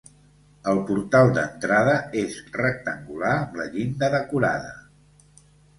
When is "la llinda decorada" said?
3.63-4.77